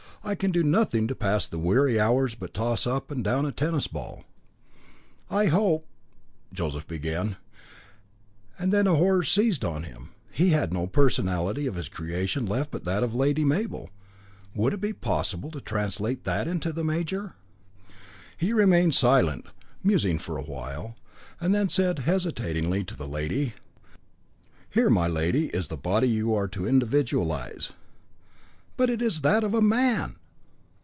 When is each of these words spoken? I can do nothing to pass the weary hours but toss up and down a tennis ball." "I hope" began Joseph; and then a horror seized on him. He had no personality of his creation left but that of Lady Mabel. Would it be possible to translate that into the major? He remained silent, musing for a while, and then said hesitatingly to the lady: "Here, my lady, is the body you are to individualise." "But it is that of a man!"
I 0.23 0.35
can 0.35 0.51
do 0.51 0.61
nothing 0.61 1.07
to 1.07 1.15
pass 1.15 1.47
the 1.47 1.57
weary 1.57 1.99
hours 1.99 2.35
but 2.35 2.53
toss 2.53 2.85
up 2.85 3.09
and 3.09 3.23
down 3.23 3.43
a 3.43 3.51
tennis 3.51 3.87
ball." 3.87 4.23
"I 5.31 5.47
hope" 5.47 5.87
began 6.51 6.51
Joseph; 6.53 7.37
and 8.59 8.71
then 8.71 8.85
a 8.85 8.93
horror 8.95 9.23
seized 9.23 9.65
on 9.65 9.81
him. 9.81 10.09
He 10.29 10.49
had 10.49 10.71
no 10.71 10.85
personality 10.85 11.65
of 11.65 11.73
his 11.73 11.89
creation 11.89 12.45
left 12.45 12.69
but 12.69 12.83
that 12.83 13.01
of 13.01 13.15
Lady 13.15 13.43
Mabel. 13.43 13.89
Would 14.53 14.75
it 14.75 14.81
be 14.81 14.93
possible 14.93 15.49
to 15.49 15.59
translate 15.59 16.23
that 16.25 16.47
into 16.47 16.71
the 16.71 16.83
major? 16.83 17.33
He 18.37 18.53
remained 18.53 18.93
silent, 18.93 19.47
musing 19.81 20.19
for 20.19 20.37
a 20.37 20.43
while, 20.43 20.97
and 21.39 21.51
then 21.53 21.67
said 21.67 21.97
hesitatingly 21.97 22.83
to 22.83 22.95
the 22.95 23.07
lady: 23.09 23.55
"Here, 24.69 24.91
my 24.91 25.07
lady, 25.07 25.47
is 25.47 25.69
the 25.69 25.77
body 25.77 26.07
you 26.09 26.35
are 26.35 26.47
to 26.49 26.67
individualise." 26.67 27.71
"But 28.77 28.89
it 28.89 29.01
is 29.01 29.21
that 29.21 29.43
of 29.43 29.53
a 29.53 29.61
man!" 29.61 30.15